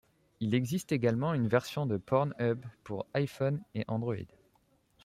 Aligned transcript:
Il 0.39 0.55
existe 0.55 0.91
également 0.93 1.35
une 1.35 1.47
version 1.47 1.85
de 1.85 1.95
Pornhub 1.97 2.65
pour 2.83 3.05
iPhone 3.13 3.61
et 3.75 3.85
Android. 3.87 4.15